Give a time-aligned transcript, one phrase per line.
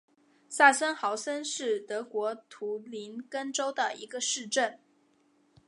[0.49, 4.79] 萨森豪森是德国图林根州的一个市镇。